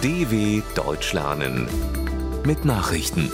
DW 0.00 0.62
Deutsch 0.76 1.12
lernen 1.12 1.66
mit 2.46 2.64
Nachrichten. 2.64 3.32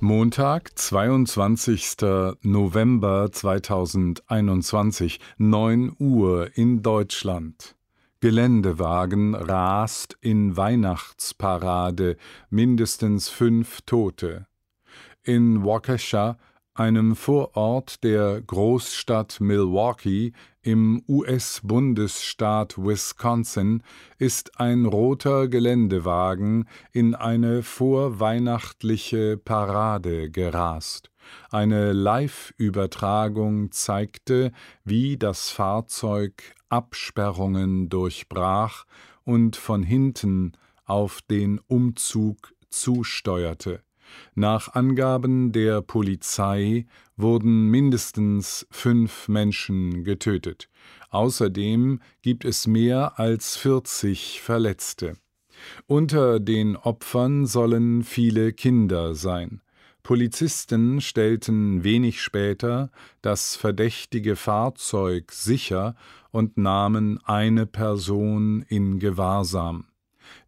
Montag, 0.00 0.76
22. 0.76 1.98
November 2.42 3.30
2021, 3.30 5.20
9 5.38 5.94
Uhr 6.00 6.50
in 6.56 6.82
Deutschland. 6.82 7.76
Geländewagen 8.18 9.36
rast 9.36 10.16
in 10.20 10.56
Weihnachtsparade, 10.56 12.16
mindestens 12.48 13.28
fünf 13.28 13.82
Tote. 13.82 14.48
In 15.22 15.64
Waukesha 15.64 16.38
einem 16.74 17.16
Vorort 17.16 18.04
der 18.04 18.40
Großstadt 18.40 19.40
Milwaukee 19.40 20.32
im 20.62 21.02
US-Bundesstaat 21.08 22.76
Wisconsin, 22.78 23.82
ist 24.18 24.60
ein 24.60 24.84
roter 24.84 25.48
Geländewagen 25.48 26.68
in 26.92 27.14
eine 27.14 27.62
vorweihnachtliche 27.62 29.36
Parade 29.36 30.30
gerast. 30.30 31.10
Eine 31.50 31.92
Live-Übertragung 31.92 33.72
zeigte, 33.72 34.52
wie 34.84 35.16
das 35.16 35.50
Fahrzeug 35.50 36.42
Absperrungen 36.68 37.88
durchbrach 37.88 38.84
und 39.24 39.56
von 39.56 39.82
hinten 39.82 40.52
auf 40.84 41.20
den 41.22 41.60
Umzug 41.66 42.54
zusteuerte. 42.68 43.82
Nach 44.34 44.74
Angaben 44.74 45.52
der 45.52 45.82
Polizei 45.82 46.86
wurden 47.16 47.68
mindestens 47.68 48.66
fünf 48.70 49.28
Menschen 49.28 50.04
getötet. 50.04 50.68
Außerdem 51.10 52.00
gibt 52.22 52.44
es 52.44 52.66
mehr 52.66 53.18
als 53.18 53.56
40 53.56 54.40
Verletzte. 54.40 55.16
Unter 55.86 56.40
den 56.40 56.76
Opfern 56.76 57.46
sollen 57.46 58.02
viele 58.02 58.52
Kinder 58.52 59.14
sein. 59.14 59.60
Polizisten 60.02 61.00
stellten 61.00 61.84
wenig 61.84 62.22
später 62.22 62.90
das 63.22 63.56
verdächtige 63.56 64.34
Fahrzeug 64.34 65.30
sicher 65.30 65.94
und 66.30 66.56
nahmen 66.56 67.20
eine 67.24 67.66
Person 67.66 68.64
in 68.68 68.98
Gewahrsam. 68.98 69.89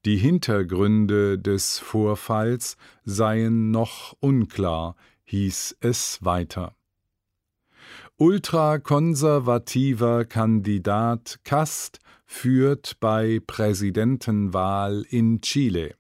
Die 0.05 0.17
Hintergründe 0.17 1.39
des 1.39 1.79
Vorfalls 1.79 2.77
seien 3.05 3.71
noch 3.71 4.17
unklar, 4.21 4.97
hieß 5.25 5.77
es 5.81 6.19
weiter. 6.23 6.75
Ultrakonservativer 8.17 10.25
Kandidat 10.25 11.39
Kast 11.45 12.01
führt 12.25 12.99
bei 13.01 13.41
Präsidentenwahl 13.47 15.05
in 15.09 15.41
Chile. 15.41 15.95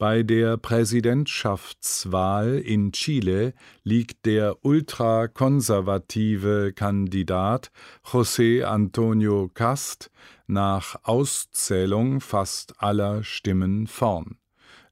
Bei 0.00 0.22
der 0.22 0.56
Präsidentschaftswahl 0.56 2.54
in 2.54 2.92
Chile 2.92 3.52
liegt 3.84 4.24
der 4.24 4.64
ultrakonservative 4.64 6.72
Kandidat 6.74 7.70
José 8.02 8.64
Antonio 8.64 9.50
Cast 9.52 10.10
nach 10.46 10.96
Auszählung 11.02 12.22
fast 12.22 12.82
aller 12.82 13.22
Stimmen 13.24 13.86
vorn. 13.86 14.38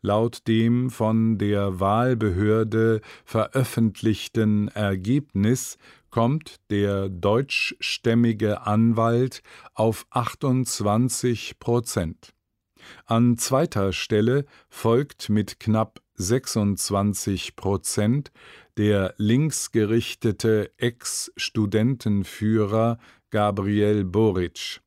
Laut 0.03 0.47
dem 0.47 0.91
von 0.91 1.39
der 1.39 1.81
Wahlbehörde 1.81 3.00
veröffentlichten 3.25 4.69
Ergebnis 4.69 5.78
kommt 6.11 6.56
der 6.69 7.09
deutschstämmige 7.09 8.67
Anwalt 8.67 9.43
auf 9.72 10.05
28 10.11 11.59
Prozent. 11.59 12.34
An 13.07 13.39
zweiter 13.39 13.93
Stelle 13.93 14.45
folgt 14.69 15.29
mit 15.29 15.61
knapp 15.61 16.01
26 16.15 17.55
Prozent 17.56 18.31
der 18.77 19.15
linksgerichtete 19.16 20.71
Ex-Studentenführer 20.77 22.99
Gabriel 23.31 24.05
Boric. 24.05 24.81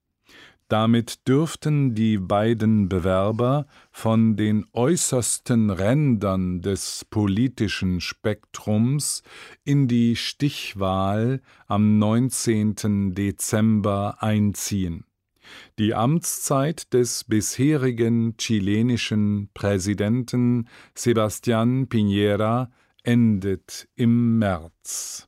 Damit 0.72 1.28
dürften 1.28 1.96
die 1.96 2.18
beiden 2.18 2.88
Bewerber 2.88 3.68
von 3.92 4.38
den 4.38 4.66
äußersten 4.72 5.70
Rändern 5.70 6.62
des 6.62 7.04
politischen 7.10 8.00
Spektrums 8.00 9.22
in 9.66 9.90
die 9.90 10.16
Stichwahl 10.16 11.42
am 11.68 12.00
19. 12.00 13.14
Dezember 13.14 14.24
einziehen. 14.24 15.04
Die 15.80 15.94
Amtszeit 15.94 16.94
des 16.94 17.24
bisherigen 17.24 18.36
chilenischen 18.38 19.50
Präsidenten 19.54 20.68
Sebastián 20.96 21.88
Piñera 21.88 22.70
endet 23.04 23.88
im 23.96 24.40
März. 24.40 25.28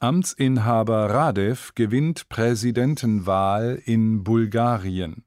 Amtsinhaber 0.00 1.10
Radev 1.10 1.72
gewinnt 1.74 2.28
Präsidentenwahl 2.28 3.82
in 3.84 4.22
Bulgarien. 4.22 5.24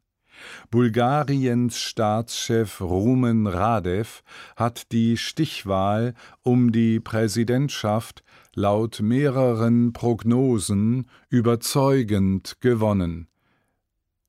Bulgariens 0.69 1.77
Staatschef 1.77 2.79
Rumen 2.79 3.47
Radev 3.47 4.23
hat 4.55 4.91
die 4.91 5.17
Stichwahl 5.17 6.13
um 6.41 6.71
die 6.71 6.99
Präsidentschaft 6.99 8.23
laut 8.55 8.99
mehreren 9.01 9.93
Prognosen 9.93 11.07
überzeugend 11.29 12.57
gewonnen. 12.61 13.27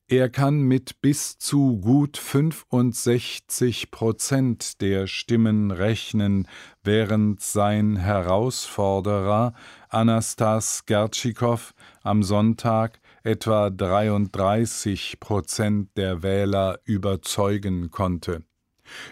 Er 0.07 0.29
kann 0.29 0.61
mit 0.61 1.01
bis 1.01 1.37
zu 1.39 1.79
gut 1.79 2.17
65 2.17 3.89
Prozent 3.89 4.81
der 4.81 5.07
Stimmen 5.07 5.71
rechnen, 5.71 6.47
während 6.83 7.41
sein 7.41 7.95
Herausforderer 7.95 9.53
Anastas 9.89 10.85
Gertschikow 10.85 11.73
am 12.03 12.21
Sonntag 12.21 12.99
etwa 13.23 13.69
33 13.69 15.19
Prozent 15.19 15.89
der 15.97 16.21
Wähler 16.21 16.79
überzeugen 16.83 17.89
konnte. 17.89 18.43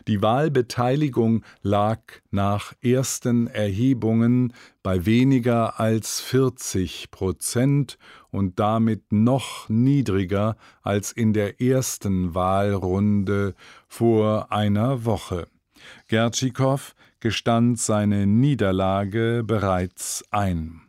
Die 0.07 0.21
Wahlbeteiligung 0.21 1.43
lag 1.61 2.01
nach 2.29 2.73
ersten 2.81 3.47
Erhebungen 3.47 4.53
bei 4.83 5.05
weniger 5.05 5.79
als 5.79 6.19
40 6.19 7.11
Prozent 7.11 7.97
und 8.29 8.59
damit 8.59 9.11
noch 9.11 9.69
niedriger 9.69 10.57
als 10.81 11.11
in 11.11 11.33
der 11.33 11.61
ersten 11.61 12.35
Wahlrunde 12.35 13.55
vor 13.87 14.51
einer 14.51 15.05
Woche. 15.05 15.47
Gertschikow 16.07 16.95
gestand 17.19 17.79
seine 17.79 18.27
Niederlage 18.27 19.43
bereits 19.45 20.23
ein. 20.31 20.81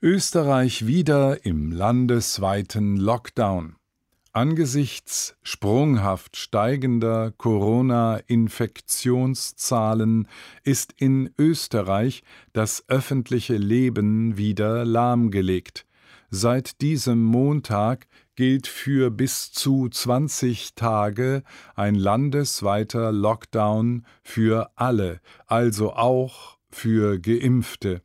Österreich 0.00 0.86
wieder 0.86 1.44
im 1.46 1.72
landesweiten 1.72 2.96
Lockdown. 2.96 3.76
Angesichts 4.36 5.36
sprunghaft 5.44 6.36
steigender 6.36 7.32
Corona-Infektionszahlen 7.38 10.26
ist 10.64 10.92
in 10.96 11.30
Österreich 11.38 12.24
das 12.52 12.82
öffentliche 12.88 13.56
Leben 13.56 14.36
wieder 14.36 14.84
lahmgelegt. 14.84 15.86
Seit 16.30 16.80
diesem 16.80 17.22
Montag 17.22 18.08
gilt 18.34 18.66
für 18.66 19.12
bis 19.12 19.52
zu 19.52 19.88
20 19.88 20.74
Tage 20.74 21.44
ein 21.76 21.94
landesweiter 21.94 23.12
Lockdown 23.12 24.04
für 24.24 24.68
alle, 24.74 25.20
also 25.46 25.92
auch 25.92 26.58
für 26.70 27.20
Geimpfte. 27.20 28.02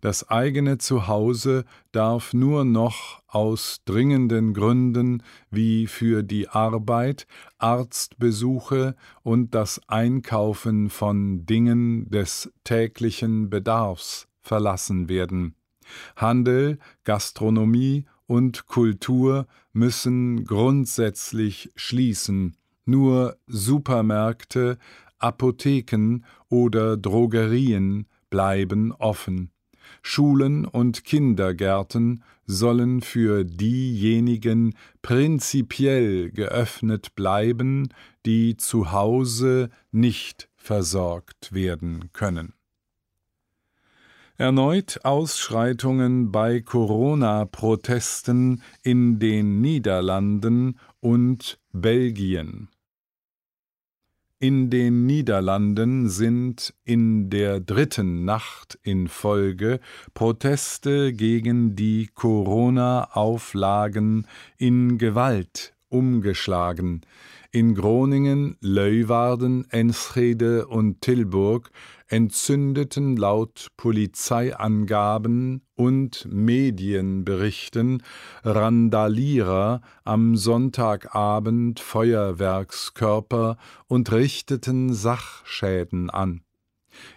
Das 0.00 0.28
eigene 0.28 0.78
Zuhause 0.78 1.64
darf 1.92 2.34
nur 2.34 2.64
noch 2.64 3.22
aus 3.26 3.82
dringenden 3.84 4.54
Gründen 4.54 5.22
wie 5.50 5.86
für 5.86 6.22
die 6.22 6.48
Arbeit, 6.48 7.26
Arztbesuche 7.58 8.96
und 9.22 9.54
das 9.54 9.80
Einkaufen 9.88 10.90
von 10.90 11.46
Dingen 11.46 12.10
des 12.10 12.52
täglichen 12.64 13.50
Bedarfs 13.50 14.28
verlassen 14.40 15.08
werden. 15.08 15.54
Handel, 16.16 16.78
Gastronomie 17.04 18.06
und 18.26 18.66
Kultur 18.66 19.46
müssen 19.72 20.44
grundsätzlich 20.44 21.70
schließen, 21.76 22.56
nur 22.84 23.36
Supermärkte, 23.46 24.78
Apotheken 25.18 26.24
oder 26.48 26.96
Drogerien 26.96 28.06
bleiben 28.30 28.92
offen. 28.92 29.50
Schulen 30.02 30.64
und 30.64 31.04
Kindergärten 31.04 32.22
sollen 32.46 33.00
für 33.00 33.44
diejenigen 33.44 34.74
prinzipiell 35.02 36.30
geöffnet 36.30 37.14
bleiben, 37.14 37.88
die 38.24 38.56
zu 38.56 38.92
Hause 38.92 39.70
nicht 39.90 40.48
versorgt 40.56 41.52
werden 41.52 42.10
können. 42.12 42.52
Erneut 44.38 45.00
Ausschreitungen 45.02 46.30
bei 46.30 46.60
Corona-Protesten 46.60 48.62
in 48.82 49.18
den 49.18 49.62
Niederlanden 49.62 50.78
und 51.00 51.58
Belgien. 51.72 52.68
In 54.46 54.70
den 54.70 55.06
Niederlanden 55.06 56.08
sind 56.08 56.72
in 56.84 57.30
der 57.30 57.58
dritten 57.58 58.24
Nacht 58.24 58.78
in 58.84 59.08
Folge 59.08 59.80
Proteste 60.14 61.12
gegen 61.12 61.74
die 61.74 62.08
Corona-Auflagen 62.14 64.28
in 64.56 64.98
Gewalt 64.98 65.75
umgeschlagen. 65.88 67.02
In 67.52 67.74
Groningen, 67.74 68.56
Leuwarden, 68.60 69.66
Enschede 69.70 70.66
und 70.66 71.00
Tilburg 71.00 71.70
entzündeten 72.08 73.16
laut 73.16 73.68
Polizeiangaben 73.76 75.62
und 75.74 76.26
Medienberichten 76.30 78.02
Randalierer 78.44 79.80
am 80.04 80.36
Sonntagabend 80.36 81.80
Feuerwerkskörper 81.80 83.56
und 83.86 84.12
richteten 84.12 84.92
Sachschäden 84.92 86.10
an. 86.10 86.42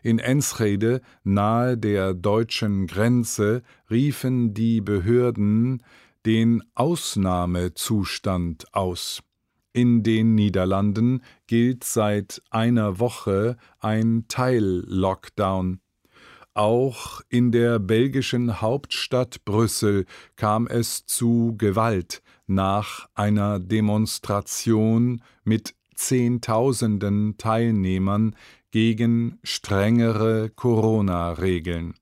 In 0.03 0.19
Enschede, 0.19 1.01
nahe 1.23 1.77
der 1.77 2.13
deutschen 2.13 2.87
Grenze, 2.87 3.63
riefen 3.89 4.53
die 4.53 4.81
Behörden 4.81 5.83
den 6.25 6.63
Ausnahmezustand 6.75 8.73
aus. 8.73 9.21
In 9.71 10.03
den 10.03 10.35
Niederlanden 10.35 11.23
gilt 11.47 11.83
seit 11.83 12.41
einer 12.49 12.99
Woche 12.99 13.55
ein 13.79 14.25
Teil-Lockdown. 14.27 15.79
Auch 16.53 17.21
in 17.29 17.51
der 17.51 17.79
belgischen 17.79 18.61
Hauptstadt 18.61 19.45
Brüssel 19.45 20.05
kam 20.35 20.67
es 20.67 21.05
zu 21.05 21.55
Gewalt 21.57 22.21
nach 22.47 23.07
einer 23.13 23.59
Demonstration 23.59 25.21
mit 25.43 25.75
Zehntausenden 25.95 27.37
Teilnehmern 27.37 28.35
gegen 28.71 29.37
strengere 29.43 30.49
Corona-Regeln. 30.49 31.93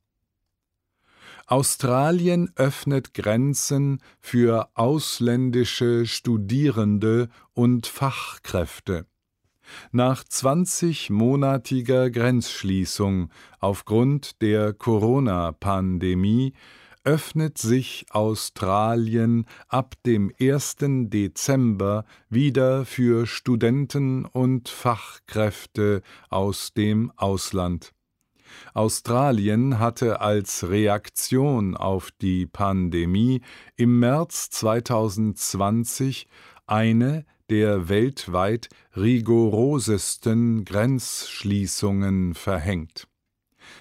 Australien 1.49 2.51
öffnet 2.57 3.13
Grenzen 3.13 4.01
für 4.19 4.67
ausländische 4.73 6.05
Studierende 6.05 7.29
und 7.53 7.87
Fachkräfte. 7.87 9.05
Nach 9.93 10.23
20-monatiger 10.25 12.09
Grenzschließung 12.09 13.29
aufgrund 13.59 14.41
der 14.41 14.73
Corona-Pandemie 14.73 16.53
öffnet 17.05 17.57
sich 17.57 18.05
Australien 18.09 19.45
ab 19.69 19.95
dem 20.05 20.33
1. 20.41 20.75
Dezember 20.79 22.03
wieder 22.29 22.83
für 22.83 23.25
Studenten 23.25 24.25
und 24.25 24.67
Fachkräfte 24.67 26.01
aus 26.29 26.73
dem 26.73 27.13
Ausland. 27.15 27.93
Australien 28.73 29.79
hatte 29.79 30.21
als 30.21 30.69
Reaktion 30.69 31.75
auf 31.75 32.09
die 32.21 32.45
Pandemie 32.45 33.41
im 33.75 33.99
März 33.99 34.49
2020 34.49 36.27
eine 36.65 37.25
der 37.49 37.89
weltweit 37.89 38.69
rigorosesten 38.95 40.65
Grenzschließungen 40.65 42.33
verhängt. 42.33 43.07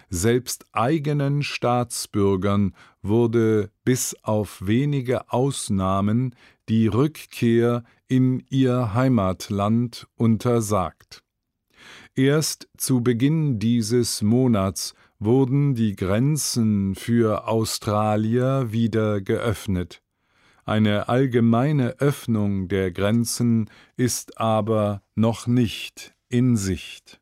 Selbst 0.09 0.67
eigenen 0.73 1.43
Staatsbürgern 1.43 2.75
wurde 3.03 3.71
bis 3.85 4.17
auf 4.23 4.67
wenige 4.67 5.33
Ausnahmen 5.33 6.35
die 6.69 6.87
Rückkehr 6.87 7.85
in 8.09 8.45
ihr 8.51 8.95
Heimatland 8.95 10.07
untersagt. 10.17 11.26
Erst 12.19 12.69
zu 12.79 13.03
Beginn 13.03 13.59
dieses 13.59 14.23
Monats 14.23 14.95
wurden 15.19 15.75
die 15.75 15.95
Grenzen 15.95 16.95
für 16.95 17.47
Australier 17.47 18.73
wieder 18.73 19.21
geöffnet. 19.21 20.03
Eine 20.65 21.11
allgemeine 21.11 22.01
Öffnung 22.01 22.69
der 22.69 22.91
Grenzen 22.91 23.69
ist 23.99 24.39
aber 24.39 25.03
noch 25.15 25.47
nicht 25.47 26.15
in 26.31 26.57
Sicht. 26.57 27.21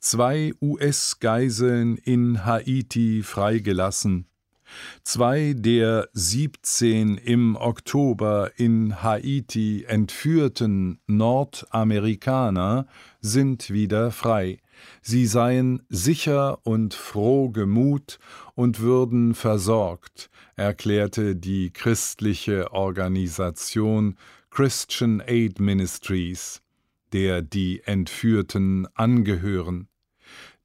Zwei 0.00 0.52
US-Geiseln 0.60 1.96
in 1.96 2.44
Haiti 2.44 3.22
freigelassen. 3.22 4.26
Zwei 5.02 5.54
der 5.56 6.08
17 6.12 7.16
im 7.16 7.56
Oktober 7.56 8.52
in 8.56 9.02
Haiti 9.02 9.84
entführten 9.84 11.00
Nordamerikaner 11.06 12.86
sind 13.20 13.70
wieder 13.70 14.10
frei. 14.10 14.60
Sie 15.02 15.26
seien 15.26 15.82
sicher 15.88 16.58
und 16.64 16.94
frohgemut 16.94 18.18
und 18.54 18.80
würden 18.80 19.34
versorgt, 19.34 20.30
erklärte 20.56 21.36
die 21.36 21.70
christliche 21.70 22.72
Organisation 22.72 24.16
Christian 24.50 25.22
Aid 25.24 25.60
Ministries, 25.60 26.62
der 27.12 27.42
die 27.42 27.82
Entführten 27.84 28.88
angehören. 28.94 29.89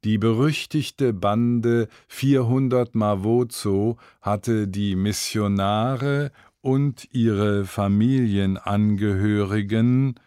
Die 0.05 0.17
berüchtigte 0.19 1.11
Bande 1.13 1.87
400 2.09 2.93
Mavozo 2.93 3.97
hatte 4.21 4.67
die 4.67 4.95
Missionare 4.95 6.31
und 6.61 7.07
ihre 7.11 7.65
Familienangehörigen 7.65 10.19